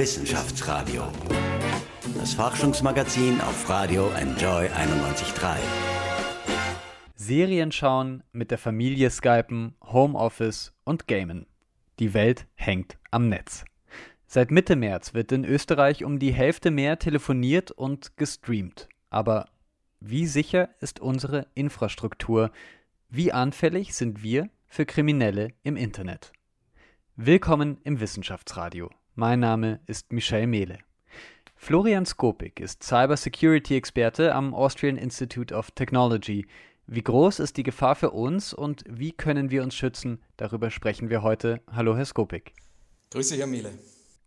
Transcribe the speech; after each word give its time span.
Wissenschaftsradio. 0.00 1.02
Das 2.16 2.32
Forschungsmagazin 2.32 3.38
auf 3.42 3.68
Radio 3.68 4.08
Enjoy 4.12 4.66
91.3. 4.68 5.58
Serien 7.16 7.70
schauen, 7.70 8.22
mit 8.32 8.50
der 8.50 8.56
Familie 8.56 9.10
skypen, 9.10 9.74
Homeoffice 9.84 10.72
und 10.84 11.06
Gamen. 11.06 11.44
Die 11.98 12.14
Welt 12.14 12.46
hängt 12.54 12.96
am 13.10 13.28
Netz. 13.28 13.66
Seit 14.26 14.50
Mitte 14.50 14.74
März 14.74 15.12
wird 15.12 15.32
in 15.32 15.44
Österreich 15.44 16.02
um 16.02 16.18
die 16.18 16.32
Hälfte 16.32 16.70
mehr 16.70 16.98
telefoniert 16.98 17.70
und 17.70 18.16
gestreamt. 18.16 18.88
Aber 19.10 19.50
wie 20.00 20.24
sicher 20.24 20.70
ist 20.80 21.00
unsere 21.00 21.46
Infrastruktur? 21.52 22.52
Wie 23.10 23.32
anfällig 23.32 23.94
sind 23.94 24.22
wir 24.22 24.48
für 24.66 24.86
Kriminelle 24.86 25.48
im 25.62 25.76
Internet? 25.76 26.32
Willkommen 27.16 27.76
im 27.84 28.00
Wissenschaftsradio. 28.00 28.88
Mein 29.16 29.40
Name 29.40 29.80
ist 29.86 30.12
Michel 30.12 30.46
Mehle. 30.46 30.78
Florian 31.56 32.06
Skopik 32.06 32.60
ist 32.60 32.84
Cybersecurity-Experte 32.84 34.34
am 34.34 34.54
Austrian 34.54 34.96
Institute 34.96 35.52
of 35.52 35.72
Technology. 35.72 36.46
Wie 36.86 37.02
groß 37.02 37.40
ist 37.40 37.56
die 37.56 37.64
Gefahr 37.64 37.96
für 37.96 38.12
uns 38.12 38.54
und 38.54 38.84
wie 38.88 39.12
können 39.12 39.50
wir 39.50 39.64
uns 39.64 39.74
schützen? 39.74 40.22
Darüber 40.36 40.70
sprechen 40.70 41.10
wir 41.10 41.22
heute. 41.22 41.60
Hallo, 41.70 41.96
Herr 41.96 42.06
Skopik. 42.06 42.54
Grüße, 43.10 43.36
Herr 43.36 43.48
Mehle. 43.48 43.72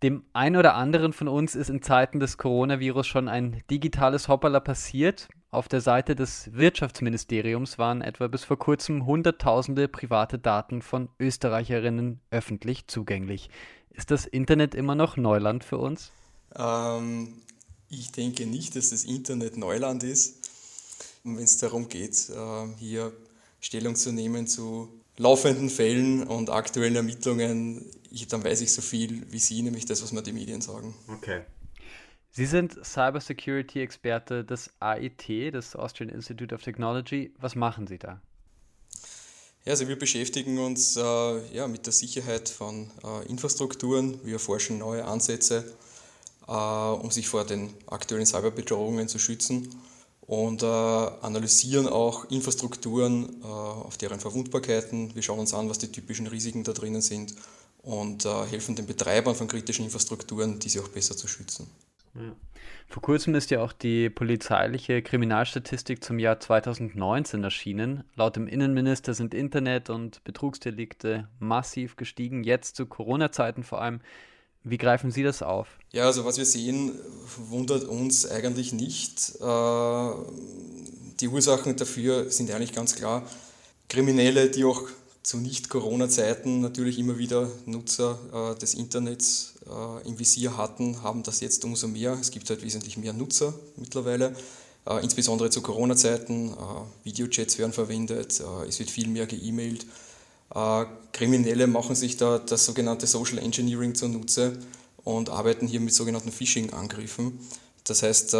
Dem 0.03 0.25
einen 0.33 0.57
oder 0.57 0.75
anderen 0.75 1.13
von 1.13 1.29
uns 1.29 1.55
ist 1.55 1.69
in 1.69 1.81
Zeiten 1.81 2.19
des 2.19 2.37
Coronavirus 2.37 3.07
schon 3.07 3.29
ein 3.29 3.63
digitales 3.71 4.27
Hoppala 4.27 4.59
passiert. 4.59 5.29
Auf 5.49 5.69
der 5.69 5.79
Seite 5.79 6.13
des 6.13 6.51
Wirtschaftsministeriums 6.51 7.77
waren 7.77 8.01
etwa 8.01 8.27
bis 8.27 8.43
vor 8.43 8.59
kurzem 8.59 9.05
Hunderttausende 9.05 9.87
private 9.87 10.39
Daten 10.39 10.81
von 10.81 11.07
Österreicherinnen 11.21 12.19
öffentlich 12.31 12.87
zugänglich. 12.87 13.49
Ist 13.91 14.11
das 14.11 14.25
Internet 14.25 14.75
immer 14.75 14.95
noch 14.95 15.15
Neuland 15.15 15.63
für 15.63 15.77
uns? 15.77 16.11
Ähm, 16.53 17.35
ich 17.87 18.11
denke 18.11 18.45
nicht, 18.45 18.75
dass 18.75 18.89
das 18.89 19.05
Internet 19.05 19.55
Neuland 19.55 20.03
ist. 20.03 20.49
Wenn 21.23 21.37
es 21.37 21.59
darum 21.59 21.87
geht, 21.87 22.29
äh, 22.29 22.67
hier 22.77 23.13
Stellung 23.61 23.95
zu 23.95 24.11
nehmen 24.11 24.47
zu 24.47 24.89
laufenden 25.17 25.69
Fällen 25.69 26.23
und 26.23 26.49
aktuellen 26.49 26.95
Ermittlungen, 26.95 27.85
ich, 28.09 28.27
dann 28.27 28.43
weiß 28.43 28.61
ich 28.61 28.71
so 28.71 28.81
viel 28.81 29.31
wie 29.31 29.39
Sie, 29.39 29.61
nämlich 29.61 29.85
das, 29.85 30.03
was 30.03 30.11
mir 30.11 30.23
die 30.23 30.33
Medien 30.33 30.61
sagen. 30.61 30.93
Okay. 31.07 31.41
Sie 32.31 32.45
sind 32.45 32.73
Cybersecurity-Experte 32.83 34.43
des 34.43 34.71
AIT, 34.79 35.27
des 35.27 35.75
Austrian 35.75 36.09
Institute 36.09 36.53
of 36.53 36.63
Technology. 36.63 37.31
Was 37.39 37.55
machen 37.55 37.85
Sie 37.85 37.99
da? 37.99 38.21
Ja, 39.65 39.71
also 39.71 39.87
wir 39.87 39.97
beschäftigen 39.97 40.57
uns 40.57 40.97
äh, 40.97 41.55
ja, 41.55 41.67
mit 41.67 41.85
der 41.85 41.93
Sicherheit 41.93 42.49
von 42.49 42.89
äh, 43.03 43.27
Infrastrukturen. 43.29 44.19
Wir 44.23 44.33
erforschen 44.33 44.79
neue 44.79 45.05
Ansätze, 45.05 45.73
äh, 46.47 46.51
um 46.51 47.11
sich 47.11 47.27
vor 47.27 47.45
den 47.45 47.73
aktuellen 47.85 48.25
Cyberbedrohungen 48.25 49.07
zu 49.07 49.19
schützen 49.19 49.69
und 50.25 50.63
äh, 50.63 50.65
analysieren 50.65 51.87
auch 51.87 52.29
Infrastrukturen 52.29 53.41
äh, 53.41 53.45
auf 53.45 53.97
deren 53.97 54.19
Verwundbarkeiten. 54.19 55.13
Wir 55.15 55.21
schauen 55.21 55.39
uns 55.39 55.53
an, 55.53 55.69
was 55.69 55.79
die 55.79 55.91
typischen 55.91 56.27
Risiken 56.27 56.63
da 56.63 56.71
drinnen 56.71 57.01
sind 57.01 57.35
und 57.81 58.25
äh, 58.25 58.45
helfen 58.45 58.75
den 58.75 58.85
Betreibern 58.85 59.35
von 59.35 59.47
kritischen 59.47 59.85
Infrastrukturen, 59.85 60.59
diese 60.59 60.81
auch 60.81 60.87
besser 60.87 61.17
zu 61.17 61.27
schützen. 61.27 61.67
Ja. 62.15 62.35
Vor 62.87 63.01
kurzem 63.01 63.33
ist 63.35 63.49
ja 63.49 63.61
auch 63.61 63.73
die 63.73 64.09
polizeiliche 64.09 65.01
Kriminalstatistik 65.01 66.03
zum 66.03 66.19
Jahr 66.19 66.39
2019 66.39 67.43
erschienen. 67.43 68.03
Laut 68.15 68.35
dem 68.35 68.47
Innenminister 68.47 69.13
sind 69.13 69.33
Internet- 69.33 69.89
und 69.89 70.23
Betrugsdelikte 70.23 71.27
massiv 71.39 71.95
gestiegen, 71.95 72.43
jetzt 72.43 72.75
zu 72.75 72.85
Corona-Zeiten 72.85 73.63
vor 73.63 73.81
allem. 73.81 74.01
Wie 74.63 74.77
greifen 74.77 75.11
Sie 75.11 75.23
das 75.23 75.41
auf? 75.41 75.67
Ja, 75.91 76.05
also 76.05 76.23
was 76.25 76.37
wir 76.37 76.45
sehen, 76.45 76.93
wundert 77.49 77.83
uns 77.83 78.25
eigentlich 78.25 78.71
nicht. 78.71 79.33
Äh, 79.41 80.09
die 81.19 81.27
Ursachen 81.27 81.75
dafür 81.75 82.29
sind 82.31 82.49
eigentlich 82.49 82.73
ganz 82.73 82.95
klar. 82.95 83.23
Kriminelle, 83.89 84.49
die 84.49 84.63
auch 84.63 84.81
zu 85.21 85.37
Nicht-Corona-Zeiten 85.37 86.61
natürlich 86.61 86.97
immer 86.97 87.17
wieder 87.17 87.49
Nutzer 87.65 88.17
äh, 88.33 88.59
des 88.59 88.73
Internets 88.73 89.55
äh, 89.67 90.07
im 90.07 90.17
Visier 90.17 90.57
hatten, 90.57 91.03
haben 91.03 91.23
das 91.23 91.41
jetzt 91.41 91.63
umso 91.65 91.87
mehr. 91.87 92.17
Es 92.19 92.31
gibt 92.31 92.49
halt 92.49 92.63
wesentlich 92.63 92.97
mehr 92.97 93.13
Nutzer 93.13 93.53
mittlerweile, 93.77 94.33
insbesondere 95.01 95.49
zu 95.49 95.61
Corona-Zeiten. 95.61 96.53
Videochats 97.03 97.57
werden 97.57 97.71
verwendet, 97.71 98.43
es 98.67 98.79
wird 98.79 98.89
viel 98.89 99.07
mehr 99.07 99.25
geemailt. 99.27 99.83
Äh, 99.83 99.87
Kriminelle 101.11 101.67
machen 101.67 101.95
sich 101.95 102.17
da 102.17 102.37
das 102.37 102.65
sogenannte 102.65 103.07
Social 103.07 103.39
Engineering 103.39 103.95
zunutze 103.95 104.59
und 105.03 105.29
arbeiten 105.29 105.67
hier 105.67 105.79
mit 105.79 105.93
sogenannten 105.93 106.31
Phishing-Angriffen. 106.31 107.39
Das 107.83 108.03
heißt, 108.03 108.31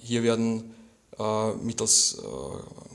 hier 0.00 0.22
werden 0.22 0.74
mittels 1.62 2.18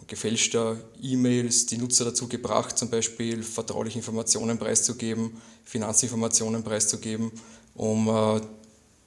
gefälschter 0.07 0.77
E-Mails 1.01 1.65
die 1.65 1.77
Nutzer 1.77 2.05
dazu 2.05 2.27
gebracht, 2.27 2.77
zum 2.77 2.89
Beispiel 2.89 3.43
vertrauliche 3.43 3.99
Informationen 3.99 4.57
preiszugeben, 4.57 5.41
Finanzinformationen 5.63 6.63
preiszugeben, 6.63 7.31
um 7.73 8.07
äh, 8.07 8.41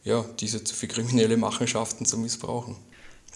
ja, 0.04 0.24
diese 0.40 0.60
für 0.60 0.88
kriminelle 0.88 1.36
Machenschaften 1.36 2.04
zu 2.04 2.18
missbrauchen. 2.18 2.76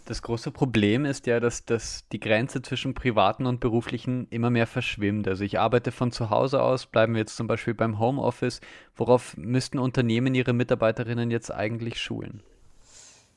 Das 0.04 0.20
große 0.20 0.50
Problem 0.50 1.04
ist 1.04 1.26
ja, 1.26 1.38
dass, 1.38 1.64
dass 1.64 2.04
die 2.10 2.18
Grenze 2.18 2.60
zwischen 2.60 2.92
privaten 2.92 3.46
und 3.46 3.60
beruflichen 3.60 4.26
immer 4.30 4.50
mehr 4.50 4.66
verschwimmt. 4.66 5.28
Also 5.28 5.44
ich 5.44 5.60
arbeite 5.60 5.92
von 5.92 6.10
zu 6.10 6.30
Hause 6.30 6.60
aus, 6.60 6.86
bleiben 6.86 7.14
wir 7.14 7.20
jetzt 7.20 7.36
zum 7.36 7.46
Beispiel 7.46 7.74
beim 7.74 8.00
Homeoffice. 8.00 8.60
Worauf 8.96 9.36
müssten 9.36 9.78
Unternehmen 9.78 10.34
ihre 10.34 10.52
Mitarbeiterinnen 10.52 11.30
jetzt 11.30 11.52
eigentlich 11.52 12.00
schulen? 12.00 12.42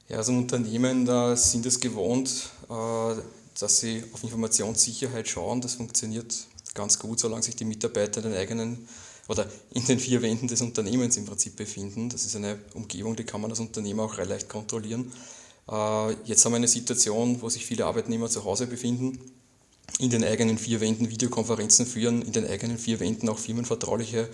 Ja, 0.10 0.18
also 0.18 0.34
Unternehmen 0.34 1.06
da 1.06 1.36
sind 1.36 1.66
es 1.66 1.80
gewohnt, 1.80 2.50
äh, 2.70 3.16
dass 3.60 3.80
sie 3.80 4.04
auf 4.12 4.24
Informationssicherheit 4.24 5.28
schauen. 5.28 5.62
Das 5.62 5.76
funktioniert 5.76 6.48
ganz 6.74 6.98
gut, 6.98 7.20
solange 7.20 7.44
sich 7.44 7.56
die 7.56 7.66
Mitarbeiter 7.66 8.24
in 8.24 8.32
den 8.32 8.40
eigenen 8.40 8.88
oder 9.28 9.48
in 9.72 9.86
den 9.86 10.00
vier 10.00 10.22
Wänden 10.22 10.48
des 10.48 10.62
Unternehmens 10.62 11.18
im 11.18 11.26
Prinzip 11.26 11.56
befinden. 11.56 12.10
Das 12.10 12.26
ist 12.26 12.36
eine 12.36 12.60
Umgebung, 12.74 13.16
die 13.16 13.24
kann 13.24 13.42
man 13.42 13.50
als 13.50 13.60
Unternehmer 13.60 14.04
auch 14.04 14.18
leicht 14.18 14.50
kontrollieren. 14.50 15.12
Äh, 15.70 16.14
jetzt 16.26 16.46
haben 16.46 16.54
wir 16.54 16.58
eine 16.58 16.68
Situation, 16.68 17.42
wo 17.42 17.50
sich 17.50 17.66
viele 17.66 17.86
Arbeitnehmer 17.86 18.30
zu 18.30 18.44
Hause 18.44 18.68
befinden, 18.68 19.20
in 20.00 20.10
den 20.10 20.24
eigenen 20.24 20.58
vier 20.58 20.82
Wänden 20.82 21.10
Videokonferenzen 21.10 21.86
führen, 21.86 22.22
in 22.22 22.32
den 22.32 22.48
eigenen 22.48 22.78
vier 22.78 23.00
Wänden 23.00 23.30
auch 23.30 23.40
firmenvertrauliche 23.40 24.30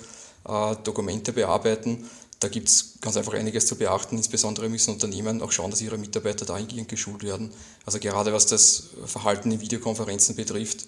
äh, 0.48 0.76
Dokumente 0.84 1.34
bearbeiten 1.34 2.06
da 2.42 2.48
gibt 2.48 2.70
es 2.70 2.96
ganz 3.02 3.18
einfach 3.18 3.36
einiges 3.36 3.68
zu 3.68 3.76
beachten. 3.76 4.18
Insbesondere 4.18 4.68
müssen 4.68 4.96
Unternehmen 4.96 5.44
auch 5.44 5.52
schauen, 5.52 5.70
dass 5.70 5.80
ihre 5.80 6.00
Mitarbeiter 6.00 6.44
dahingehend 6.44 6.90
geschult 6.90 7.24
werden. 7.24 7.52
Also 7.86 8.00
gerade 8.00 8.34
was 8.34 8.48
das 8.48 8.90
Verhalten 9.06 9.52
in 9.52 9.62
Videokonferenzen 9.62 10.36
betrifft, 10.36 10.88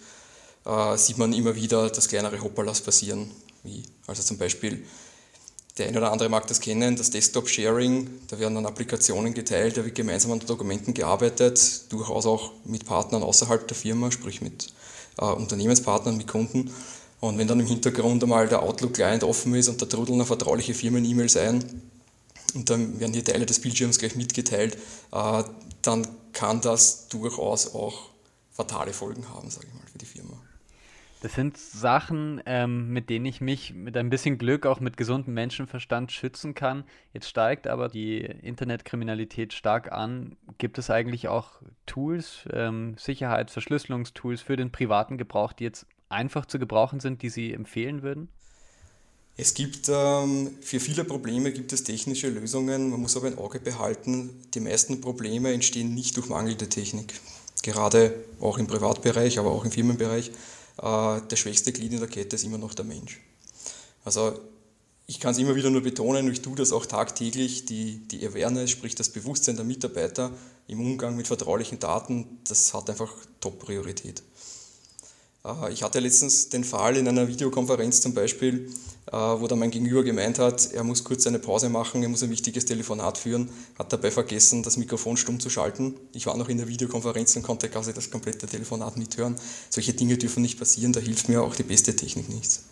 äh, 0.66 0.98
sieht 0.98 1.20
man 1.20 1.32
immer 1.32 1.56
wieder, 1.56 1.92
dass 1.92 2.08
kleinere 2.08 2.42
Hoppalas 2.42 2.82
passieren. 2.82 3.30
Wie 3.62 3.84
also 4.08 4.24
zum 4.24 4.40
Beispiel, 4.40 4.84
der 5.78 5.88
eine 5.88 5.98
oder 5.98 6.12
andere 6.12 6.30
mag 6.30 6.46
das 6.48 6.60
kennen, 6.60 6.96
das 6.96 7.10
Desktop-Sharing, 7.10 8.08
da 8.28 8.38
werden 8.38 8.56
dann 8.56 8.66
Applikationen 8.66 9.34
geteilt, 9.34 9.78
da 9.78 9.84
wird 9.84 9.96
gemeinsam 9.96 10.32
an 10.32 10.40
Dokumenten 10.40 10.94
gearbeitet, 10.94 11.92
durchaus 11.92 12.26
auch 12.26 12.52
mit 12.64 12.86
Partnern 12.86 13.24
außerhalb 13.24 13.68
der 13.68 13.76
Firma, 13.76 14.12
sprich 14.12 14.42
mit 14.42 14.72
äh, 15.18 15.26
Unternehmenspartnern, 15.26 16.16
mit 16.16 16.28
Kunden. 16.28 16.72
Und 17.20 17.38
wenn 17.38 17.48
dann 17.48 17.60
im 17.60 17.66
Hintergrund 17.66 18.22
einmal 18.22 18.48
der 18.48 18.62
Outlook-Client 18.62 19.24
offen 19.24 19.56
ist 19.56 19.70
und 19.70 19.82
da 19.82 19.86
trudeln 19.86 20.18
noch 20.18 20.28
vertrauliche 20.28 20.74
Firmen-E-Mails 20.74 21.38
ein 21.38 21.64
und 22.54 22.70
dann 22.70 23.00
werden 23.00 23.14
hier 23.14 23.24
Teile 23.24 23.46
des 23.46 23.60
Bildschirms 23.60 23.98
gleich 23.98 24.16
mitgeteilt, 24.16 24.78
äh, 25.12 25.44
dann 25.82 26.08
kann 26.34 26.62
das 26.62 27.08
durchaus 27.08 27.74
auch 27.74 28.10
fatale 28.52 28.94
Folgen 28.94 29.28
haben, 29.30 29.50
sage 29.50 29.68
ich 29.68 29.74
mal, 29.74 29.88
für 29.92 29.98
die 29.98 30.06
Firma. 30.06 30.33
Das 31.24 31.36
sind 31.36 31.58
Sachen, 31.58 32.44
ähm, 32.46 32.90
mit 32.90 33.10
denen 33.10 33.26
ich 33.26 33.40
mich 33.40 33.74
mit 33.74 33.96
ein 33.96 34.10
bisschen 34.10 34.38
Glück 34.38 34.66
auch 34.66 34.82
mit 34.82 34.98
gesundem 34.98 35.34
Menschenverstand 35.34 36.12
schützen 36.12 36.54
kann. 36.54 36.84
Jetzt 37.14 37.30
steigt 37.30 37.66
aber 37.66 37.88
die 37.88 38.18
Internetkriminalität 38.18 39.54
stark 39.54 39.94
an. 39.94 40.36
Gibt 40.58 40.78
es 40.78 40.90
eigentlich 40.90 41.30
auch 41.30 41.62
Tools, 41.86 42.40
ähm, 42.52 42.96
Sicherheits-, 42.98 43.54
Verschlüsselungstools 43.54 44.42
für 44.42 44.58
den 44.58 44.74
privaten 44.74 45.18
Gebrauch, 45.18 45.54
die 45.54 45.64
jetzt 45.64 45.86
einfach 46.10 46.46
zu 46.46 46.60
gebrauchen 46.60 47.00
sind, 47.00 47.22
die 47.22 47.30
Sie 47.30 47.54
empfehlen 47.54 48.02
würden? 48.02 48.28
Es 49.38 49.54
gibt 49.54 49.88
ähm, 49.88 50.52
für 50.60 50.82
viele 50.82 51.06
Probleme 51.06 51.54
gibt 51.54 51.72
es 51.72 51.86
technische 51.86 52.28
Lösungen. 52.32 52.90
Man 52.90 53.00
muss 53.00 53.16
aber 53.16 53.28
ein 53.28 53.38
Auge 53.38 53.62
behalten, 53.62 54.42
die 54.54 54.60
meisten 54.60 55.00
Probleme 55.00 55.54
entstehen 55.54 55.94
nicht 55.94 56.18
durch 56.18 56.28
mangelnde 56.28 56.68
Technik. 56.68 57.14
Gerade 57.62 58.14
auch 58.42 58.58
im 58.58 58.68
Privatbereich, 58.68 59.40
aber 59.40 59.52
auch 59.52 59.64
im 59.64 59.72
Firmenbereich. 59.72 60.32
Äh, 60.78 61.22
der 61.22 61.36
schwächste 61.36 61.72
Glied 61.72 61.94
in 61.94 62.00
der 62.00 62.10
Kette 62.10 62.36
ist 62.36 62.44
immer 62.44 62.58
noch 62.58 62.74
der 62.74 62.86
Mensch. 62.86 63.22
Also 64.04 64.40
ich 65.06 65.20
kann 65.20 65.32
es 65.32 65.38
immer 65.38 65.56
wieder 65.56 65.70
nur 65.70 65.82
betonen, 65.82 66.32
ich 66.32 66.42
tue 66.42 66.56
das 66.56 66.72
auch 66.72 66.86
tagtäglich, 66.86 67.66
die, 67.66 68.08
die 68.08 68.26
Awareness, 68.26 68.72
sprich 68.72 68.96
das 68.96 69.10
Bewusstsein 69.10 69.56
der 69.56 69.66
Mitarbeiter 69.66 70.32
im 70.68 70.80
Umgang 70.80 71.16
mit 71.16 71.28
vertraulichen 71.28 71.80
Daten, 71.80 72.40
das 72.48 72.74
hat 72.74 72.90
einfach 72.90 73.14
Top-Priorität. 73.42 74.24
Äh, 75.46 75.72
ich 75.72 75.84
hatte 75.84 76.00
letztens 76.00 76.50
den 76.50 76.64
Fall 76.64 76.98
in 76.98 77.08
einer 77.08 77.28
Videokonferenz 77.28 78.02
zum 78.02 78.14
Beispiel, 78.14 78.72
äh, 79.12 79.16
wo 79.16 79.48
dann 79.48 79.60
mein 79.60 79.72
Gegenüber 79.72 80.04
gemeint 80.04 80.40
hat, 80.40 80.72
er 80.72 80.84
muss 80.84 81.04
kurz 81.04 81.28
eine 81.28 81.40
Pause 81.40 81.70
machen, 81.70 82.02
er 82.04 82.10
muss 82.10 82.24
ein 82.24 82.30
wichtiges 82.30 82.66
Telefonat 82.66 83.18
führen, 83.18 83.50
hat 83.78 83.92
dabei 83.92 84.12
vergessen, 84.12 84.64
das 84.64 84.78
Mikrofon 84.78 85.18
stumm 85.18 85.40
zu 85.40 85.50
schalten. 85.50 85.96
Ich 86.14 86.26
war 86.26 86.38
noch 86.38 86.50
in 86.50 86.58
der 86.58 86.68
Videokonferenz 86.68 87.36
und 87.36 87.44
konnte 87.44 87.70
quasi 87.70 87.94
das 87.94 88.10
komplette 88.10 88.48
Telefonat 88.48 88.98
mithören. 88.98 89.36
Solche 89.70 89.94
Dinge 89.94 90.18
dürfen 90.18 90.42
nicht 90.42 90.60
passieren, 90.60 90.94
da 90.94 91.00
hilft 91.00 91.30
mir 91.30 91.42
auch 91.42 91.56
die 91.56 91.64
beste 91.64 91.96
Technik 91.96 92.30
nichts. 92.30 92.64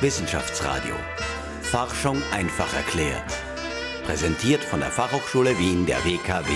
Wissenschaftsradio. 0.00 0.94
Forschung 1.62 2.22
einfach 2.32 2.72
erklärt. 2.72 3.30
Präsentiert 4.06 4.64
von 4.64 4.80
der 4.80 4.90
Fachhochschule 4.90 5.58
Wien 5.58 5.84
der 5.84 6.02
WKW 6.04 6.52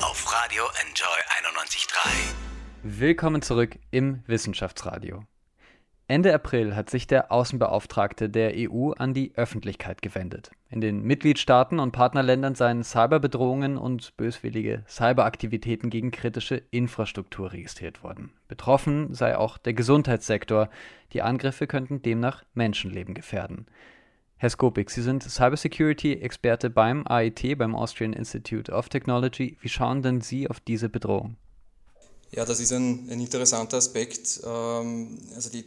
auf 0.00 0.32
Radio 0.32 0.64
Enjoy 0.80 1.06
91.3. 1.50 2.41
Willkommen 2.84 3.42
zurück 3.42 3.78
im 3.92 4.24
Wissenschaftsradio. 4.26 5.22
Ende 6.08 6.34
April 6.34 6.74
hat 6.74 6.90
sich 6.90 7.06
der 7.06 7.30
Außenbeauftragte 7.30 8.28
der 8.28 8.54
EU 8.56 8.90
an 8.90 9.14
die 9.14 9.30
Öffentlichkeit 9.36 10.02
gewendet. 10.02 10.50
In 10.68 10.80
den 10.80 11.00
Mitgliedstaaten 11.04 11.78
und 11.78 11.92
Partnerländern 11.92 12.56
seien 12.56 12.82
Cyberbedrohungen 12.82 13.78
und 13.78 14.16
böswillige 14.16 14.82
Cyberaktivitäten 14.88 15.90
gegen 15.90 16.10
kritische 16.10 16.60
Infrastruktur 16.72 17.52
registriert 17.52 18.02
worden. 18.02 18.32
Betroffen 18.48 19.14
sei 19.14 19.38
auch 19.38 19.58
der 19.58 19.74
Gesundheitssektor. 19.74 20.68
Die 21.12 21.22
Angriffe 21.22 21.68
könnten 21.68 22.02
demnach 22.02 22.42
Menschenleben 22.52 23.14
gefährden. 23.14 23.66
Herr 24.38 24.50
Skopik, 24.50 24.90
Sie 24.90 25.02
sind 25.02 25.22
Cybersecurity-Experte 25.22 26.68
beim 26.68 27.06
AIT, 27.06 27.58
beim 27.58 27.76
Austrian 27.76 28.12
Institute 28.12 28.72
of 28.72 28.88
Technology. 28.88 29.56
Wie 29.60 29.68
schauen 29.68 30.02
denn 30.02 30.20
Sie 30.20 30.50
auf 30.50 30.58
diese 30.58 30.88
Bedrohung? 30.88 31.36
Ja, 32.34 32.46
das 32.46 32.60
ist 32.60 32.72
ein, 32.72 33.08
ein 33.10 33.20
interessanter 33.20 33.76
Aspekt. 33.76 34.40
Ähm, 34.44 35.18
also 35.34 35.50
die 35.50 35.66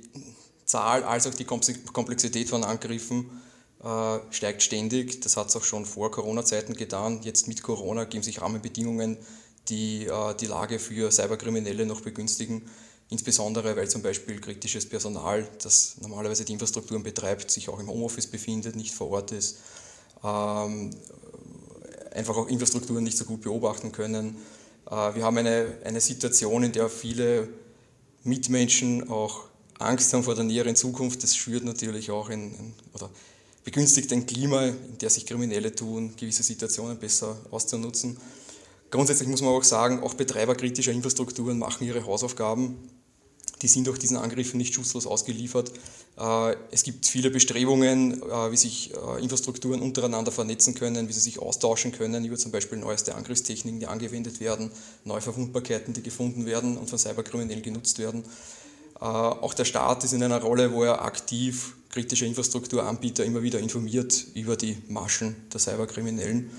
Zahl 0.65 1.03
als 1.03 1.27
auch 1.27 1.33
die 1.33 1.45
Komplexität 1.45 2.49
von 2.49 2.63
Angriffen 2.63 3.29
äh, 3.83 4.17
steigt 4.31 4.63
ständig. 4.63 5.21
Das 5.21 5.37
hat 5.37 5.49
es 5.49 5.55
auch 5.55 5.63
schon 5.63 5.85
vor 5.85 6.09
Corona-Zeiten 6.09 6.73
getan. 6.73 7.19
Jetzt 7.21 7.47
mit 7.47 7.61
Corona 7.61 8.05
geben 8.05 8.23
sich 8.23 8.41
Rahmenbedingungen, 8.41 9.17
die 9.69 10.07
äh, 10.07 10.35
die 10.39 10.47
Lage 10.47 10.79
für 10.79 11.11
Cyberkriminelle 11.11 11.85
noch 11.85 12.01
begünstigen. 12.01 12.63
Insbesondere, 13.09 13.75
weil 13.75 13.87
zum 13.87 14.01
Beispiel 14.01 14.41
kritisches 14.41 14.89
Personal, 14.89 15.47
das 15.61 15.97
normalerweise 16.01 16.45
die 16.45 16.53
Infrastrukturen 16.53 17.03
betreibt, 17.03 17.51
sich 17.51 17.69
auch 17.69 17.79
im 17.79 17.87
Homeoffice 17.87 18.25
befindet, 18.25 18.75
nicht 18.75 18.95
vor 18.95 19.11
Ort 19.11 19.31
ist, 19.31 19.57
ähm, 20.23 20.89
einfach 22.11 22.35
auch 22.35 22.47
Infrastrukturen 22.47 23.03
nicht 23.03 23.19
so 23.19 23.25
gut 23.25 23.41
beobachten 23.41 23.91
können 23.91 24.37
wir 24.85 25.23
haben 25.23 25.37
eine, 25.37 25.77
eine 25.83 25.99
Situation, 25.99 26.63
in 26.63 26.71
der 26.71 26.89
viele 26.89 27.47
Mitmenschen 28.23 29.09
auch 29.09 29.45
Angst 29.79 30.13
haben 30.13 30.23
vor 30.23 30.35
der 30.35 30.43
näheren 30.43 30.75
Zukunft. 30.75 31.23
Das 31.23 31.35
schürt 31.35 31.63
natürlich 31.63 32.11
auch 32.11 32.29
ein, 32.29 32.55
ein, 32.55 32.73
oder 32.93 33.09
begünstigt 33.63 34.11
ein 34.13 34.25
Klima, 34.25 34.65
in 34.65 34.97
der 34.99 35.09
sich 35.09 35.25
Kriminelle 35.25 35.73
tun, 35.73 36.15
gewisse 36.15 36.43
Situationen 36.43 36.97
besser 36.97 37.37
auszunutzen. 37.51 38.17
Grundsätzlich 38.91 39.27
muss 39.27 39.41
man 39.41 39.51
auch 39.51 39.63
sagen, 39.63 40.03
auch 40.03 40.13
Betreiber 40.13 40.55
kritischer 40.55 40.91
Infrastrukturen 40.91 41.57
machen 41.57 41.85
ihre 41.85 42.05
Hausaufgaben 42.05 42.77
die 43.61 43.67
sind 43.67 43.87
durch 43.87 43.99
diesen 43.99 44.17
Angriffen 44.17 44.57
nicht 44.57 44.73
schutzlos 44.73 45.07
ausgeliefert. 45.07 45.71
Äh, 46.17 46.55
es 46.71 46.83
gibt 46.83 47.05
viele 47.05 47.29
Bestrebungen, 47.29 48.21
äh, 48.21 48.51
wie 48.51 48.57
sich 48.57 48.93
äh, 48.93 49.21
Infrastrukturen 49.21 49.81
untereinander 49.81 50.31
vernetzen 50.31 50.75
können, 50.75 51.07
wie 51.07 51.13
sie 51.13 51.19
sich 51.19 51.39
austauschen 51.39 51.91
können 51.91 52.23
über 52.25 52.37
zum 52.37 52.51
Beispiel 52.51 52.77
neueste 52.77 53.15
Angriffstechniken, 53.15 53.79
die 53.79 53.87
angewendet 53.87 54.39
werden, 54.39 54.71
neue 55.03 55.21
Verwundbarkeiten, 55.21 55.93
die 55.93 56.03
gefunden 56.03 56.45
werden 56.45 56.77
und 56.77 56.89
von 56.89 56.99
Cyberkriminellen 56.99 57.63
genutzt 57.63 57.99
werden. 57.99 58.23
Auch 58.97 59.53
der 59.53 59.65
Staat 59.65 60.05
ist 60.05 60.13
in 60.13 60.23
einer 60.23 60.41
Rolle, 60.41 60.71
wo 60.71 60.83
er 60.85 61.03
aktiv 61.03 61.75
kritische 61.89 62.25
Infrastrukturanbieter 62.25 63.25
immer 63.25 63.43
wieder 63.43 63.59
informiert 63.59 64.25
über 64.35 64.55
die 64.55 64.77
Maschen 64.87 65.35
der 65.51 65.59
Cyberkriminellen. 65.59 66.49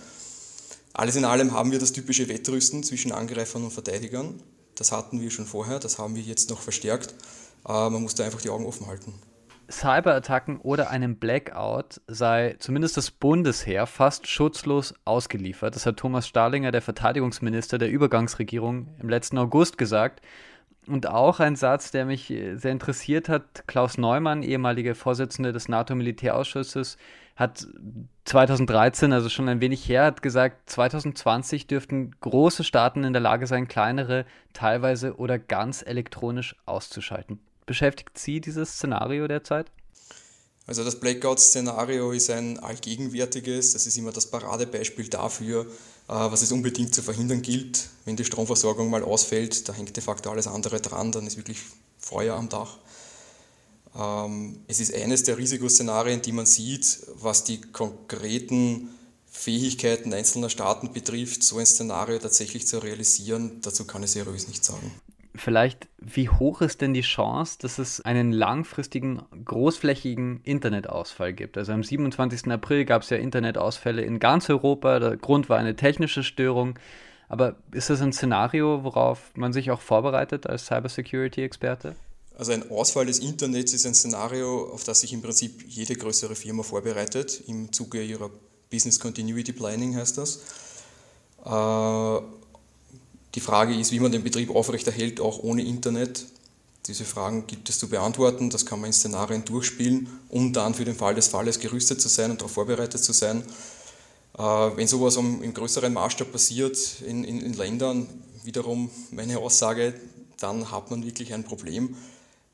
Alles 0.92 1.16
in 1.16 1.24
allem 1.24 1.52
haben 1.52 1.72
wir 1.72 1.78
das 1.78 1.92
typische 1.92 2.28
Wettrüsten 2.28 2.82
zwischen 2.82 3.12
Angreifern 3.12 3.64
und 3.64 3.70
Verteidigern. 3.70 4.38
Das 4.76 4.92
hatten 4.92 5.20
wir 5.20 5.30
schon 5.30 5.46
vorher, 5.46 5.78
das 5.78 5.98
haben 5.98 6.14
wir 6.14 6.22
jetzt 6.22 6.50
noch 6.50 6.60
verstärkt. 6.60 7.14
Äh, 7.66 7.72
man 7.90 8.02
muss 8.02 8.14
da 8.14 8.24
einfach 8.24 8.40
die 8.40 8.50
Augen 8.50 8.66
offen 8.66 8.86
halten. 8.86 9.14
Cyberattacken 9.68 10.58
oder 10.60 10.90
einem 10.90 11.16
Blackout 11.16 12.00
sei 12.06 12.54
zumindest 12.60 12.96
das 12.96 13.10
Bundesheer 13.10 13.86
fast 13.86 14.28
schutzlos 14.28 14.94
ausgeliefert. 15.04 15.74
Das 15.74 15.86
hat 15.86 15.96
Thomas 15.96 16.28
Stahlinger, 16.28 16.70
der 16.70 16.82
Verteidigungsminister 16.82 17.78
der 17.78 17.90
Übergangsregierung, 17.90 18.94
im 19.00 19.08
letzten 19.08 19.38
August 19.38 19.76
gesagt. 19.76 20.20
Und 20.86 21.08
auch 21.08 21.40
ein 21.40 21.56
Satz, 21.56 21.90
der 21.90 22.04
mich 22.04 22.26
sehr 22.28 22.70
interessiert 22.70 23.28
hat. 23.28 23.66
Klaus 23.66 23.98
Neumann, 23.98 24.44
ehemaliger 24.44 24.94
Vorsitzender 24.94 25.52
des 25.52 25.68
NATO-Militärausschusses, 25.68 26.96
hat 27.36 27.66
2013, 28.24 29.12
also 29.12 29.28
schon 29.28 29.48
ein 29.48 29.60
wenig 29.60 29.88
her, 29.88 30.04
hat 30.04 30.22
gesagt, 30.22 30.68
2020 30.70 31.66
dürften 31.66 32.12
große 32.20 32.64
Staaten 32.64 33.04
in 33.04 33.12
der 33.12 33.22
Lage 33.22 33.46
sein, 33.46 33.68
kleinere 33.68 34.24
teilweise 34.54 35.16
oder 35.16 35.38
ganz 35.38 35.82
elektronisch 35.82 36.56
auszuschalten. 36.64 37.38
Beschäftigt 37.66 38.18
Sie 38.18 38.40
dieses 38.40 38.72
Szenario 38.72 39.28
derzeit? 39.28 39.70
Also 40.66 40.82
das 40.82 40.98
Blackout-Szenario 40.98 42.10
ist 42.10 42.30
ein 42.30 42.58
allgegenwärtiges, 42.58 43.74
das 43.74 43.86
ist 43.86 43.96
immer 43.96 44.10
das 44.10 44.26
Paradebeispiel 44.30 45.08
dafür, 45.08 45.62
äh, 45.62 45.66
was 46.08 46.42
es 46.42 46.50
unbedingt 46.50 46.92
zu 46.92 47.02
verhindern 47.02 47.42
gilt. 47.42 47.88
Wenn 48.04 48.16
die 48.16 48.24
Stromversorgung 48.24 48.90
mal 48.90 49.04
ausfällt, 49.04 49.68
da 49.68 49.72
hängt 49.72 49.94
de 49.94 50.02
facto 50.02 50.30
alles 50.30 50.48
andere 50.48 50.80
dran, 50.80 51.12
dann 51.12 51.26
ist 51.26 51.36
wirklich 51.36 51.58
Feuer 51.98 52.34
am 52.34 52.48
Dach. 52.48 52.78
Ähm, 53.98 54.60
es 54.68 54.80
ist 54.80 54.94
eines 54.94 55.22
der 55.22 55.38
Risikoszenarien, 55.38 56.22
die 56.22 56.32
man 56.32 56.46
sieht, 56.46 57.06
was 57.14 57.44
die 57.44 57.60
konkreten 57.60 58.90
Fähigkeiten 59.26 60.12
einzelner 60.12 60.48
Staaten 60.48 60.92
betrifft, 60.92 61.42
so 61.42 61.58
ein 61.58 61.66
Szenario 61.66 62.18
tatsächlich 62.18 62.66
zu 62.66 62.78
realisieren. 62.78 63.60
Dazu 63.62 63.86
kann 63.86 64.02
ich 64.02 64.10
seriös 64.10 64.48
nicht 64.48 64.64
sagen. 64.64 64.92
Vielleicht, 65.34 65.88
wie 65.98 66.30
hoch 66.30 66.62
ist 66.62 66.80
denn 66.80 66.94
die 66.94 67.02
Chance, 67.02 67.58
dass 67.60 67.78
es 67.78 68.00
einen 68.00 68.32
langfristigen, 68.32 69.22
großflächigen 69.44 70.40
Internetausfall 70.44 71.34
gibt? 71.34 71.58
Also 71.58 71.72
am 71.72 71.82
27. 71.82 72.50
April 72.50 72.86
gab 72.86 73.02
es 73.02 73.10
ja 73.10 73.18
Internetausfälle 73.18 74.02
in 74.02 74.18
ganz 74.18 74.48
Europa. 74.48 74.98
Der 74.98 75.16
Grund 75.18 75.50
war 75.50 75.58
eine 75.58 75.76
technische 75.76 76.22
Störung. 76.22 76.78
Aber 77.28 77.56
ist 77.72 77.90
das 77.90 78.00
ein 78.00 78.12
Szenario, 78.12 78.84
worauf 78.84 79.32
man 79.34 79.52
sich 79.52 79.70
auch 79.70 79.80
vorbereitet 79.80 80.46
als 80.46 80.66
Cybersecurity-Experte? 80.66 81.96
Also 82.36 82.52
ein 82.52 82.70
Ausfall 82.70 83.06
des 83.06 83.18
Internets 83.18 83.72
ist 83.72 83.86
ein 83.86 83.94
Szenario, 83.94 84.70
auf 84.70 84.84
das 84.84 85.00
sich 85.00 85.12
im 85.14 85.22
Prinzip 85.22 85.64
jede 85.66 85.96
größere 85.96 86.36
Firma 86.36 86.62
vorbereitet. 86.62 87.42
Im 87.46 87.72
Zuge 87.72 88.02
ihrer 88.02 88.30
Business 88.70 89.00
Continuity 89.00 89.52
Planning 89.52 89.96
heißt 89.96 90.18
das. 90.18 90.40
Äh, 91.44 92.20
die 93.34 93.40
Frage 93.40 93.74
ist, 93.74 93.90
wie 93.90 94.00
man 94.00 94.12
den 94.12 94.22
Betrieb 94.22 94.54
aufrechterhält, 94.54 95.18
auch 95.18 95.38
ohne 95.38 95.62
Internet. 95.64 96.26
Diese 96.86 97.06
Fragen 97.06 97.46
gibt 97.46 97.70
es 97.70 97.78
zu 97.78 97.88
beantworten. 97.88 98.50
Das 98.50 98.66
kann 98.66 98.80
man 98.80 98.88
in 98.88 98.92
Szenarien 98.92 99.44
durchspielen, 99.46 100.08
um 100.28 100.52
dann 100.52 100.74
für 100.74 100.84
den 100.84 100.94
Fall 100.94 101.14
des 101.14 101.28
Falles 101.28 101.58
gerüstet 101.58 102.02
zu 102.02 102.08
sein 102.08 102.30
und 102.30 102.42
darauf 102.42 102.52
vorbereitet 102.52 103.02
zu 103.02 103.14
sein. 103.14 103.44
Äh, 104.36 104.42
wenn 104.42 104.86
sowas 104.86 105.16
im 105.16 105.54
größeren 105.54 105.92
Maßstab 105.94 106.32
passiert 106.32 106.76
in, 107.06 107.24
in, 107.24 107.40
in 107.40 107.54
Ländern, 107.54 108.06
wiederum 108.44 108.90
meine 109.10 109.38
Aussage, 109.38 109.94
dann 110.38 110.70
hat 110.70 110.90
man 110.90 111.02
wirklich 111.02 111.32
ein 111.32 111.44
Problem 111.44 111.96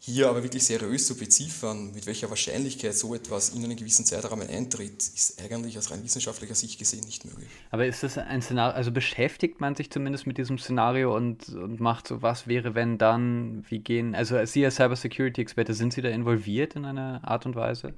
hier 0.05 0.29
aber 0.29 0.43
wirklich 0.43 0.65
seriös 0.65 1.07
zu 1.07 1.17
beziffern, 1.17 1.93
mit 1.95 2.07
welcher 2.07 2.29
Wahrscheinlichkeit 2.29 2.93
so 2.97 3.15
etwas 3.15 3.51
in 3.51 3.63
einen 3.63 3.77
gewissen 3.77 4.05
Zeitrahmen 4.05 4.49
eintritt, 4.49 5.01
ist 5.01 5.41
eigentlich 5.41 5.79
aus 5.79 5.93
rein 5.93 6.03
wissenschaftlicher 6.03 6.57
Sicht 6.57 6.77
gesehen 6.81 7.05
nicht 7.05 7.25
möglich. 7.25 7.49
Aber 7.71 7.87
ist 7.87 8.03
das 8.03 8.19
ein 8.19 8.43
Szenario, 8.43 8.75
also 8.75 8.91
beschäftigt 8.91 9.61
man 9.61 9.77
sich 9.77 9.93
zumindest 9.93 10.27
mit 10.27 10.39
diesem 10.39 10.59
Szenario 10.59 11.15
und, 11.15 11.51
und 11.51 11.79
macht 11.79 12.09
so, 12.09 12.21
was 12.21 12.49
wäre, 12.49 12.75
wenn 12.75 12.99
dann, 12.99 13.65
wie 13.69 13.79
gehen, 13.79 14.17
also 14.17 14.45
Sie 14.45 14.65
als 14.65 14.75
Cybersecurity-Experte, 14.75 15.73
sind 15.73 15.93
Sie 15.93 16.03
da 16.03 16.09
involviert 16.09 16.75
in 16.75 16.85
einer 16.85 17.21
Art 17.23 17.47
und 17.47 17.55
Weise? 17.55 17.95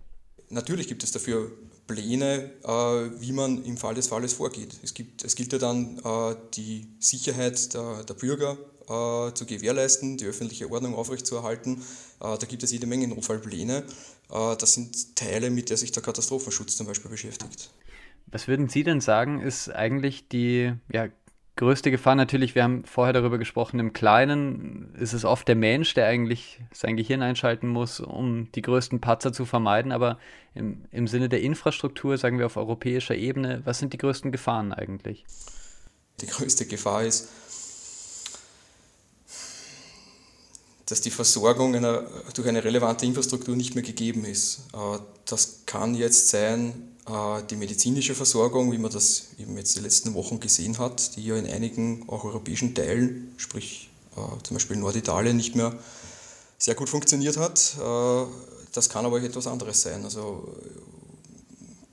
Natürlich 0.50 0.88
gibt 0.88 1.04
es 1.04 1.10
dafür 1.10 1.52
Pläne, 1.86 2.50
äh, 2.64 2.68
wie 3.20 3.32
man 3.32 3.64
im 3.64 3.78
Fall 3.78 3.94
des 3.94 4.08
Falles 4.08 4.34
vorgeht. 4.34 4.76
Es, 4.82 4.92
gibt, 4.92 5.24
es 5.24 5.36
gilt 5.36 5.54
ja 5.54 5.58
dann 5.58 5.98
äh, 6.04 6.36
die 6.52 6.86
Sicherheit 6.98 7.72
der, 7.72 8.04
der 8.04 8.14
Bürger 8.14 8.58
zu 8.86 9.46
gewährleisten, 9.46 10.16
die 10.16 10.26
öffentliche 10.26 10.70
Ordnung 10.70 10.94
aufrechtzuerhalten. 10.94 11.82
Äh, 12.20 12.38
da 12.38 12.46
gibt 12.46 12.62
es 12.62 12.72
jede 12.72 12.86
Menge 12.86 13.08
Notfallpläne. 13.08 13.84
Äh, 14.30 14.56
das 14.56 14.74
sind 14.74 15.16
Teile, 15.16 15.50
mit 15.50 15.70
der 15.70 15.76
sich 15.76 15.92
der 15.92 16.02
Katastrophenschutz 16.02 16.76
zum 16.76 16.86
Beispiel 16.86 17.10
beschäftigt. 17.10 17.70
Was 18.26 18.48
würden 18.48 18.68
Sie 18.68 18.82
denn 18.82 19.00
sagen, 19.00 19.40
ist 19.40 19.68
eigentlich 19.68 20.28
die 20.28 20.72
ja, 20.90 21.08
größte 21.56 21.90
Gefahr? 21.90 22.14
Natürlich, 22.14 22.54
wir 22.54 22.64
haben 22.64 22.84
vorher 22.84 23.12
darüber 23.12 23.38
gesprochen, 23.38 23.78
im 23.78 23.92
Kleinen 23.92 24.94
ist 24.98 25.12
es 25.12 25.24
oft 25.24 25.46
der 25.46 25.56
Mensch, 25.56 25.94
der 25.94 26.06
eigentlich 26.06 26.60
sein 26.72 26.96
Gehirn 26.96 27.22
einschalten 27.22 27.68
muss, 27.68 28.00
um 28.00 28.50
die 28.52 28.62
größten 28.62 29.00
Patzer 29.00 29.32
zu 29.32 29.44
vermeiden. 29.44 29.92
Aber 29.92 30.18
im, 30.54 30.86
im 30.90 31.06
Sinne 31.06 31.28
der 31.28 31.42
Infrastruktur, 31.42 32.18
sagen 32.18 32.38
wir 32.38 32.46
auf 32.46 32.56
europäischer 32.56 33.14
Ebene, 33.14 33.60
was 33.64 33.78
sind 33.78 33.92
die 33.92 33.98
größten 33.98 34.32
Gefahren 34.32 34.72
eigentlich? 34.72 35.24
Die 36.20 36.26
größte 36.26 36.66
Gefahr 36.66 37.02
ist, 37.02 37.28
dass 40.86 41.00
die 41.00 41.10
Versorgung 41.10 41.74
einer, 41.74 42.04
durch 42.34 42.46
eine 42.46 42.62
relevante 42.62 43.06
Infrastruktur 43.06 43.56
nicht 43.56 43.74
mehr 43.74 43.84
gegeben 43.84 44.24
ist. 44.24 44.60
Äh, 44.74 44.98
das 45.24 45.60
kann 45.66 45.94
jetzt 45.94 46.28
sein 46.28 46.90
äh, 47.08 47.42
die 47.48 47.56
medizinische 47.56 48.14
Versorgung, 48.14 48.70
wie 48.72 48.78
man 48.78 48.90
das 48.90 49.28
eben 49.38 49.56
jetzt 49.56 49.76
die 49.76 49.80
letzten 49.80 50.14
Wochen 50.14 50.40
gesehen 50.40 50.78
hat, 50.78 51.16
die 51.16 51.24
ja 51.24 51.36
in 51.36 51.46
einigen 51.46 52.08
auch 52.08 52.24
europäischen 52.24 52.74
Teilen, 52.74 53.32
sprich 53.38 53.90
äh, 54.16 54.42
zum 54.42 54.56
Beispiel 54.56 54.76
Norditalien, 54.76 55.36
nicht 55.36 55.54
mehr 55.56 55.76
sehr 56.58 56.74
gut 56.74 56.88
funktioniert 56.88 57.36
hat. 57.36 57.76
Das 58.72 58.88
kann 58.88 59.04
aber 59.04 59.20
etwas 59.20 59.46
anderes 59.46 59.82
sein. 59.82 60.02
Also 60.04 60.48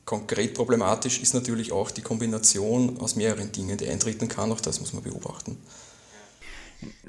konkret 0.05 0.53
problematisch 0.53 1.19
ist 1.19 1.33
natürlich 1.33 1.74
auch 1.74 1.91
die 1.91 2.03
Kombination 2.03 2.98
aus 3.01 3.15
mehreren 3.15 3.51
Dingen, 3.51 3.77
die 3.77 3.89
eintreten 3.89 4.29
kann. 4.29 4.51
Auch 4.51 4.62
das 4.62 4.79
muss 4.79 4.93
man 4.93 5.03
beobachten. 5.03 5.57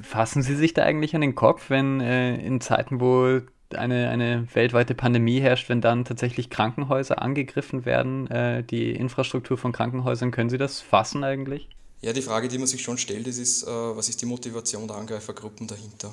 Fassen 0.01 0.43
Sie 0.43 0.57
sich 0.57 0.75
da 0.75 0.83
eigentlich 0.83 1.15
an 1.15 1.21
den 1.21 1.35
Kopf, 1.35 1.71
wenn 1.71 2.01
äh, 2.01 2.37
in 2.37 2.61
Zeiten, 2.61 3.01
wo 3.01 3.41
eine, 3.75 4.11
eine 4.11 4.47
weltweite 4.55 4.95
Pandemie 4.95 5.41
herrscht, 5.41 5.69
wenn 5.69 5.81
dann 5.81 6.05
tatsächlich 6.05 6.51
Krankenhäuser 6.51 7.23
angegriffen 7.23 7.85
werden, 7.85 8.31
äh, 8.31 8.63
die 8.63 8.93
Infrastruktur 8.93 9.57
von 9.57 9.73
Krankenhäusern, 9.73 10.31
können 10.31 10.51
Sie 10.51 10.59
das 10.59 10.81
fassen 10.81 11.25
eigentlich? 11.25 11.69
Ja, 12.01 12.13
die 12.13 12.23
Frage, 12.23 12.49
die 12.49 12.59
man 12.59 12.67
sich 12.67 12.83
schon 12.83 12.99
stellt, 12.99 13.27
ist, 13.27 13.39
ist 13.39 13.63
äh, 13.63 13.67
was 13.67 14.09
ist 14.09 14.21
die 14.21 14.27
Motivation 14.27 14.87
der 14.89 14.97
Angreifergruppen 14.97 15.67
dahinter? 15.67 16.13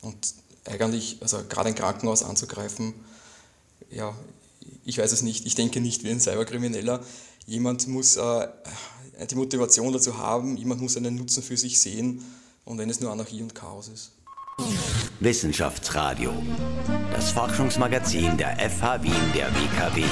Und 0.00 0.34
eigentlich, 0.64 1.18
also 1.20 1.38
gerade 1.48 1.68
ein 1.68 1.74
Krankenhaus 1.74 2.22
anzugreifen, 2.22 2.94
ja, 3.90 4.14
ich 4.84 4.98
weiß 4.98 5.12
es 5.12 5.22
nicht, 5.22 5.46
ich 5.46 5.54
denke 5.54 5.80
nicht 5.80 6.04
wie 6.04 6.10
ein 6.10 6.20
Cyberkrimineller. 6.20 7.00
Jemand 7.46 7.86
muss 7.88 8.16
äh, 8.16 8.48
die 9.30 9.34
Motivation 9.34 9.92
dazu 9.92 10.18
haben, 10.18 10.56
jemand 10.56 10.80
muss 10.80 10.96
einen 10.96 11.16
Nutzen 11.16 11.42
für 11.42 11.56
sich 11.56 11.80
sehen 11.80 12.24
und 12.64 12.78
wenn 12.78 12.90
es 12.90 13.00
nur 13.00 13.10
Anarchie 13.10 13.42
und 13.42 13.54
Chaos 13.54 13.88
ist. 13.88 14.16
Wissenschaftsradio, 15.20 16.32
das 17.12 17.32
Forschungsmagazin 17.32 18.36
der 18.36 18.56
FH 18.58 19.02
Wien 19.02 19.32
der 19.34 19.48
WKW. 19.48 20.04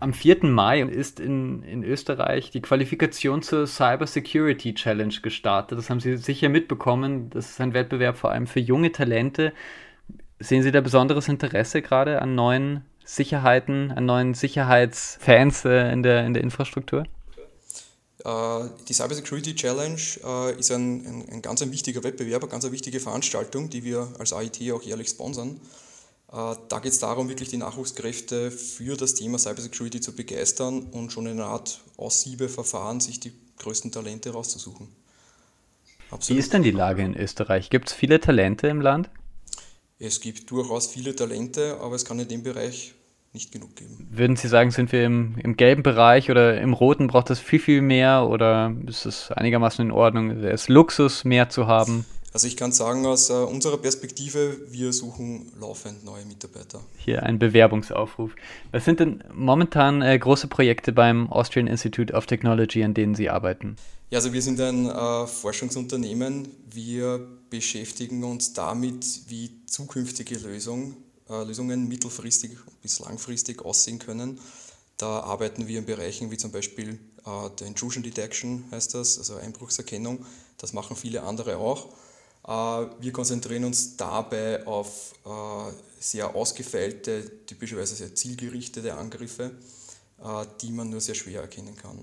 Am 0.00 0.14
4. 0.14 0.46
Mai 0.46 0.80
ist 0.80 1.20
in, 1.20 1.62
in 1.62 1.84
Österreich 1.84 2.50
die 2.50 2.62
Qualifikation 2.62 3.42
zur 3.42 3.66
Cyber 3.66 4.06
Security 4.06 4.72
Challenge 4.72 5.14
gestartet. 5.22 5.76
Das 5.76 5.90
haben 5.90 6.00
Sie 6.00 6.16
sicher 6.16 6.48
mitbekommen. 6.48 7.28
Das 7.28 7.50
ist 7.50 7.60
ein 7.60 7.74
Wettbewerb 7.74 8.16
vor 8.16 8.30
allem 8.30 8.46
für 8.46 8.60
junge 8.60 8.92
Talente. 8.92 9.52
Sehen 10.38 10.62
Sie 10.62 10.72
da 10.72 10.80
besonderes 10.80 11.28
Interesse 11.28 11.82
gerade 11.82 12.22
an 12.22 12.34
neuen 12.34 12.82
Sicherheiten, 13.04 13.90
an 13.90 14.06
neuen 14.06 14.32
Sicherheitsfans 14.32 15.66
äh, 15.66 15.92
in, 15.92 16.02
der, 16.02 16.24
in 16.24 16.32
der 16.32 16.42
Infrastruktur? 16.44 17.04
Äh, 18.24 18.68
die 18.88 18.92
Cyber 18.92 19.14
Security 19.14 19.54
Challenge 19.54 20.00
äh, 20.24 20.58
ist 20.58 20.70
ein, 20.70 21.06
ein, 21.06 21.28
ein 21.30 21.42
ganz 21.42 21.62
ein 21.62 21.72
wichtiger 21.72 22.02
Wettbewerb, 22.02 22.42
eine 22.42 22.50
ganz 22.50 22.70
wichtige 22.70 23.00
Veranstaltung, 23.00 23.70
die 23.70 23.84
wir 23.84 24.08
als 24.18 24.32
AIT 24.32 24.60
auch 24.72 24.82
jährlich 24.82 25.08
sponsern. 25.08 25.60
Äh, 26.32 26.54
da 26.68 26.78
geht 26.80 26.92
es 26.92 26.98
darum, 26.98 27.28
wirklich 27.28 27.48
die 27.48 27.56
Nachwuchskräfte 27.56 28.50
für 28.50 28.96
das 28.96 29.14
Thema 29.14 29.38
Cyber 29.38 29.62
Security 29.62 30.00
zu 30.00 30.14
begeistern 30.14 30.84
und 30.90 31.12
schon 31.12 31.26
in 31.26 31.40
einer 31.40 31.48
Art 31.48 31.80
Aussiebeverfahren 31.96 33.00
sich 33.00 33.20
die 33.20 33.32
größten 33.58 33.90
Talente 33.92 34.30
rauszusuchen. 34.30 34.88
Absolut. 36.10 36.36
Wie 36.36 36.40
ist 36.40 36.52
denn 36.52 36.62
die 36.62 36.70
Lage 36.72 37.02
in 37.02 37.16
Österreich? 37.16 37.70
Gibt 37.70 37.88
es 37.88 37.94
viele 37.94 38.20
Talente 38.20 38.68
im 38.68 38.80
Land? 38.80 39.10
Es 39.98 40.20
gibt 40.20 40.50
durchaus 40.50 40.86
viele 40.88 41.14
Talente, 41.14 41.78
aber 41.80 41.94
es 41.94 42.04
kann 42.04 42.18
in 42.18 42.26
dem 42.26 42.42
Bereich 42.42 42.94
nicht 43.32 43.52
genug 43.52 43.76
geben. 43.76 44.08
Würden 44.10 44.36
Sie 44.36 44.48
sagen, 44.48 44.70
sind 44.70 44.90
wir 44.92 45.04
im, 45.04 45.36
im 45.38 45.56
gelben 45.56 45.82
Bereich 45.82 46.30
oder 46.30 46.60
im 46.60 46.72
roten 46.72 47.06
braucht 47.06 47.30
es 47.30 47.38
viel, 47.38 47.60
viel 47.60 47.82
mehr 47.82 48.26
oder 48.28 48.74
ist 48.86 49.06
es 49.06 49.30
einigermaßen 49.30 49.84
in 49.84 49.92
Ordnung? 49.92 50.30
Es 50.30 50.62
ist 50.62 50.68
Luxus, 50.68 51.24
mehr 51.24 51.48
zu 51.48 51.66
haben? 51.66 52.04
Also 52.32 52.46
ich 52.46 52.56
kann 52.56 52.70
sagen, 52.70 53.06
aus 53.06 53.28
äh, 53.28 53.32
unserer 53.32 53.78
Perspektive, 53.78 54.56
wir 54.68 54.92
suchen 54.92 55.50
laufend 55.60 56.04
neue 56.04 56.24
Mitarbeiter. 56.24 56.80
Hier 56.96 57.24
ein 57.24 57.40
Bewerbungsaufruf. 57.40 58.36
Was 58.70 58.84
sind 58.84 59.00
denn 59.00 59.24
momentan 59.34 60.00
äh, 60.00 60.16
große 60.16 60.46
Projekte 60.46 60.92
beim 60.92 61.30
Austrian 61.30 61.66
Institute 61.66 62.12
of 62.12 62.26
Technology, 62.26 62.84
an 62.84 62.94
denen 62.94 63.16
Sie 63.16 63.28
arbeiten? 63.28 63.76
Ja, 64.10 64.18
also 64.18 64.32
wir 64.32 64.42
sind 64.42 64.60
ein 64.60 64.86
äh, 64.86 65.26
Forschungsunternehmen. 65.26 66.48
Wir 66.72 67.20
beschäftigen 67.48 68.22
uns 68.22 68.52
damit, 68.52 69.04
wie 69.28 69.50
zukünftige 69.66 70.36
Lösungen 70.36 70.96
Lösungen 71.30 71.88
mittelfristig 71.88 72.52
bis 72.82 72.98
langfristig 72.98 73.64
aussehen 73.64 73.98
können. 73.98 74.40
Da 74.96 75.20
arbeiten 75.20 75.66
wir 75.66 75.78
in 75.78 75.86
Bereichen 75.86 76.30
wie 76.30 76.36
zum 76.36 76.50
Beispiel 76.50 76.98
äh, 77.24 77.50
der 77.58 77.66
Intrusion 77.66 78.02
Detection, 78.02 78.64
heißt 78.70 78.94
das, 78.94 79.18
also 79.18 79.36
Einbruchserkennung. 79.36 80.26
Das 80.58 80.72
machen 80.72 80.96
viele 80.96 81.22
andere 81.22 81.56
auch. 81.56 81.88
Äh, 82.46 82.90
wir 83.00 83.12
konzentrieren 83.12 83.64
uns 83.64 83.96
dabei 83.96 84.66
auf 84.66 85.14
sehr 86.00 86.34
ausgefeilte, 86.34 87.44
typischerweise 87.44 87.94
sehr 87.94 88.14
zielgerichtete 88.14 88.94
Angriffe, 88.94 89.50
die 90.62 90.72
man 90.72 90.88
nur 90.88 91.02
sehr 91.02 91.14
schwer 91.14 91.42
erkennen 91.42 91.76
kann. 91.76 91.98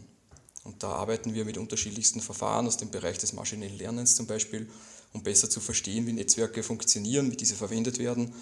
Und 0.63 0.83
da 0.83 0.89
arbeiten 0.89 1.33
wir 1.33 1.45
mit 1.45 1.57
unterschiedlichsten 1.57 2.21
Verfahren 2.21 2.67
aus 2.67 2.77
dem 2.77 2.91
Bereich 2.91 3.17
des 3.17 3.33
maschinellen 3.33 3.75
Lernens 3.75 4.15
zum 4.15 4.27
Beispiel, 4.27 4.69
um 5.13 5.23
besser 5.23 5.49
zu 5.49 5.59
verstehen, 5.59 6.05
wie 6.05 6.13
Netzwerke 6.13 6.61
funktionieren, 6.61 7.31
wie 7.31 7.37
diese 7.37 7.55
verwendet 7.55 7.97
werden 7.97 8.33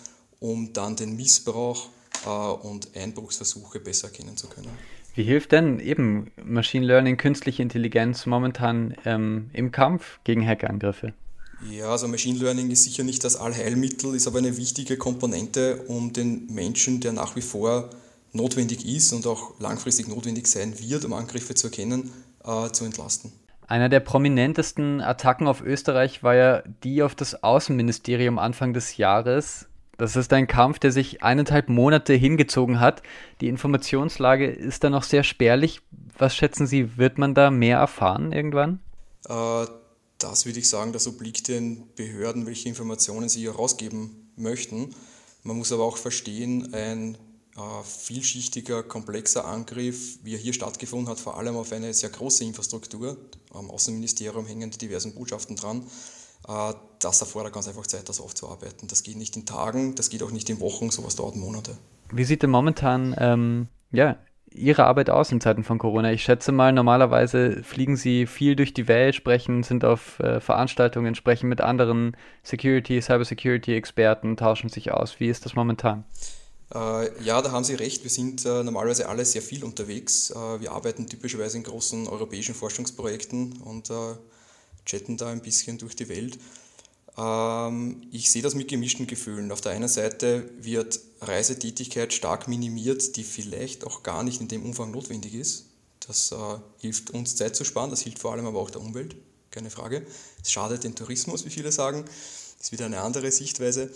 um 0.46 0.74
dann 0.74 0.96
den 0.96 1.16
Missbrauch 1.16 1.90
äh, 2.26 2.30
und 2.30 2.96
Einbruchsversuche 2.96 3.80
besser 3.80 4.08
erkennen 4.08 4.38
zu 4.38 4.48
können. 4.48 4.70
Wie 5.16 5.24
hilft 5.24 5.54
denn 5.54 5.80
eben 5.80 6.32
Machine 6.44 6.86
Learning, 6.86 7.18
künstliche 7.18 7.64
Intelligenz 7.64 8.26
momentan 8.26 8.96
ähm, 9.06 9.50
im 9.54 9.72
Kampf 9.72 10.20
gegen 10.24 10.46
Hackerangriffe? 10.46 11.14
Ja, 11.72 11.88
also 11.88 12.08
Machine 12.08 12.38
Learning 12.38 12.70
ist 12.70 12.84
sicher 12.84 13.04
nicht 13.04 13.24
das 13.24 13.38
Allheilmittel, 13.38 14.14
ist 14.14 14.28
aber 14.28 14.40
eine 14.40 14.58
wichtige 14.58 14.98
Komponente, 14.98 15.84
um 15.88 16.12
den 16.12 16.48
Menschen, 16.54 17.00
der 17.00 17.14
nach 17.14 17.36
wie 17.36 17.42
vor 17.42 17.90
notwendig 18.34 18.86
ist 18.86 19.14
und 19.14 19.26
auch 19.26 19.58
langfristig 19.60 20.10
notwendig 20.10 20.48
sein 20.48 20.78
wird, 20.78 21.06
um 21.06 21.14
Angriffe 21.14 21.56
zu 21.56 21.68
erkennen, 21.68 22.12
äh, 22.44 22.70
zu 22.72 22.84
entlasten. 22.84 23.32
Einer 23.68 23.90
der 23.90 24.02
prominentesten 24.02 25.02
Attacken 25.02 25.48
auf 25.48 25.62
Österreich 25.62 26.22
war 26.22 26.36
ja 26.36 26.62
die 26.84 27.02
auf 27.02 27.16
das 27.16 27.42
Außenministerium 27.42 28.38
Anfang 28.38 28.74
des 28.74 28.98
Jahres. 28.98 29.68
Das 29.98 30.16
ist 30.16 30.34
ein 30.34 30.48
Kampf, 30.48 30.80
der 30.80 30.92
sich 30.92 31.24
eineinhalb 31.24 31.70
Monate 31.70 32.14
hingezogen 32.14 32.80
hat. 32.80 33.02
Die 33.42 33.48
Informationslage 33.48 34.48
ist 34.48 34.84
da 34.84 34.90
noch 34.90 35.04
sehr 35.04 35.24
spärlich. 35.24 35.82
Was 36.18 36.36
schätzen 36.36 36.68
Sie, 36.68 36.98
wird 36.98 37.18
man 37.18 37.34
da 37.34 37.50
mehr 37.52 37.78
erfahren 37.78 38.32
irgendwann? 38.32 38.80
Äh, 39.28 39.66
das 40.18 40.46
würde 40.46 40.60
ich 40.60 40.70
sagen, 40.70 40.94
das 40.94 41.08
obliegt 41.08 41.48
den 41.48 41.94
Behörden, 41.96 42.46
welche 42.46 42.70
Informationen 42.70 43.30
sie 43.30 43.46
herausgeben 43.46 44.32
möchten. 44.36 44.94
Man 45.44 45.58
muss 45.58 45.72
aber 45.72 45.84
auch 45.84 45.98
verstehen, 45.98 46.74
ein 46.74 47.18
äh, 47.56 47.84
vielschichtiger, 47.84 48.84
komplexer 48.84 49.46
Angriff, 49.46 50.20
wie 50.24 50.34
er 50.34 50.40
hier 50.40 50.54
stattgefunden 50.54 51.10
hat, 51.10 51.20
vor 51.20 51.38
allem 51.38 51.56
auf 51.56 51.72
eine 51.72 51.94
sehr 51.94 52.10
große 52.10 52.44
Infrastruktur. 52.44 53.18
Am 53.54 53.70
Außenministerium 53.70 54.46
hängen 54.46 54.72
die 54.72 54.78
diversen 54.78 55.14
Botschaften 55.16 55.56
dran 55.56 55.86
das 57.00 57.22
erfordert 57.22 57.54
ganz 57.54 57.68
einfach 57.68 57.88
Zeit, 57.88 58.08
das 58.10 58.20
aufzuarbeiten. 58.20 58.88
Das 58.88 59.04
geht 59.04 59.18
nicht 59.18 59.36
in 59.36 59.46
Tagen, 59.46 59.96
das 59.96 60.10
geht 60.10 60.24
auch 60.24 60.32
nicht 60.32 60.50
in 60.50 60.60
Wochen, 60.60 60.92
sowas 60.92 61.16
dauert 61.16 61.36
Monate. 61.36 61.78
Wie 62.12 62.24
sieht 62.24 62.44
denn 62.44 62.50
momentan 62.50 63.16
ähm, 63.18 63.68
ja, 63.92 64.18
Ihre 64.52 64.86
Arbeit 64.86 65.10
aus 65.10 65.32
in 65.32 65.42
Zeiten 65.42 65.64
von 65.64 65.78
Corona? 65.80 66.12
Ich 66.12 66.24
schätze 66.24 66.52
mal, 66.52 66.72
normalerweise 66.72 67.62
fliegen 67.64 67.98
Sie 67.98 68.26
viel 68.26 68.56
durch 68.56 68.74
die 68.74 68.88
Welt, 68.88 69.16
sprechen, 69.16 69.64
sind 69.64 69.84
auf 69.84 70.20
äh, 70.20 70.40
Veranstaltungen, 70.40 71.16
sprechen 71.16 71.50
mit 71.50 71.62
anderen 71.62 72.16
Security, 72.44 73.02
Cybersecurity-Experten, 73.02 74.38
tauschen 74.38 74.70
sich 74.70 74.92
aus. 74.92 75.20
Wie 75.20 75.28
ist 75.28 75.46
das 75.46 75.56
momentan? 75.56 76.06
Äh, 76.74 77.24
ja, 77.24 77.42
da 77.42 77.52
haben 77.52 77.64
Sie 77.64 77.76
recht. 77.76 78.04
Wir 78.04 78.12
sind 78.12 78.46
äh, 78.46 78.64
normalerweise 78.64 79.10
alle 79.10 79.26
sehr 79.26 79.42
viel 79.42 79.64
unterwegs. 79.64 80.32
Äh, 80.32 80.62
wir 80.62 80.72
arbeiten 80.72 81.08
typischerweise 81.08 81.58
in 81.58 81.64
großen 81.64 82.08
europäischen 82.08 82.56
Forschungsprojekten 82.56 83.62
und 83.62 83.90
äh, 83.90 83.94
chatten 84.86 85.18
da 85.18 85.30
ein 85.30 85.42
bisschen 85.42 85.78
durch 85.78 85.96
die 85.96 86.10
Welt. 86.10 86.38
Ähm, 87.18 88.08
ich 88.12 88.30
sehe 88.30 88.42
das 88.42 88.56
mit 88.56 88.68
gemischten 88.68 89.08
Gefühlen. 89.08 89.52
Auf 89.52 89.62
der 89.62 89.72
einen 89.72 89.88
Seite 89.88 90.50
wird 90.60 91.00
Reisetätigkeit 91.22 92.14
stark 92.14 92.48
minimiert, 92.48 93.16
die 93.16 93.24
vielleicht 93.24 93.86
auch 93.86 94.04
gar 94.04 94.24
nicht 94.24 94.42
in 94.42 94.48
dem 94.48 94.64
Umfang 94.64 94.92
notwendig 94.92 95.34
ist. 95.34 95.66
Das 96.08 96.32
äh, 96.32 96.36
hilft 96.80 97.12
uns 97.12 97.36
Zeit 97.36 97.56
zu 97.56 97.64
sparen, 97.64 97.90
das 97.90 98.02
hilft 98.02 98.20
vor 98.20 98.34
allem 98.34 98.46
aber 98.46 98.60
auch 98.60 98.70
der 98.70 98.82
Umwelt, 98.82 99.16
keine 99.50 99.70
Frage. 99.70 100.06
Es 100.44 100.52
schadet 100.52 100.84
den 100.84 100.96
Tourismus, 100.96 101.46
wie 101.46 101.50
viele 101.50 101.72
sagen. 101.72 102.06
Das 102.58 102.68
ist 102.68 102.72
wieder 102.72 102.86
eine 102.86 103.02
andere 103.02 103.32
Sichtweise. 103.32 103.92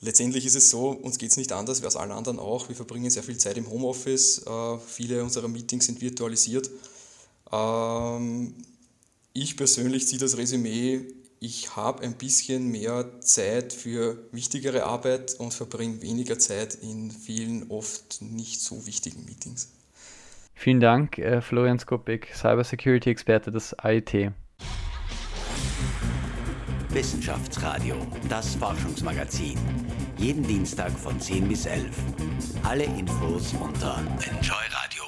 Letztendlich 0.00 0.46
ist 0.46 0.56
es 0.56 0.70
so, 0.70 0.90
uns 0.90 1.18
geht 1.18 1.30
es 1.30 1.36
nicht 1.36 1.52
anders 1.52 1.82
wie 1.82 1.86
aus 1.86 1.94
allen 1.96 2.10
anderen 2.10 2.38
auch. 2.38 2.68
Wir 2.68 2.74
verbringen 2.74 3.10
sehr 3.10 3.22
viel 3.22 3.38
Zeit 3.38 3.56
im 3.56 3.70
Homeoffice, 3.70 4.42
äh, 4.46 4.78
viele 4.78 5.22
unserer 5.22 5.48
Meetings 5.48 5.86
sind 5.86 6.00
virtualisiert. 6.00 6.70
Ähm, 7.52 8.54
ich 9.32 9.56
persönlich 9.56 10.06
ziehe 10.06 10.20
das 10.20 10.36
Resümee, 10.36 11.06
ich 11.40 11.74
habe 11.74 12.04
ein 12.04 12.14
bisschen 12.14 12.70
mehr 12.70 13.20
Zeit 13.20 13.72
für 13.72 14.28
wichtigere 14.30 14.84
Arbeit 14.84 15.34
und 15.34 15.52
verbringe 15.52 16.00
weniger 16.00 16.38
Zeit 16.38 16.74
in 16.74 17.10
vielen 17.10 17.68
oft 17.70 18.22
nicht 18.22 18.60
so 18.60 18.86
wichtigen 18.86 19.24
Meetings. 19.24 19.72
Vielen 20.54 20.78
Dank, 20.78 21.18
äh, 21.18 21.40
Florian 21.40 21.80
Skopik, 21.80 22.28
Cybersecurity-Experte 22.32 23.50
des 23.50 23.74
AIT. 23.74 24.32
Wissenschaftsradio, 26.90 27.96
das 28.28 28.54
Forschungsmagazin. 28.54 29.58
Jeden 30.18 30.46
Dienstag 30.46 30.92
von 30.92 31.18
10 31.18 31.48
bis 31.48 31.66
11. 31.66 31.88
Alle 32.62 32.84
Infos 32.84 33.54
unter 33.54 33.96
Enjoy 34.20 34.64
Radio. 34.70 35.01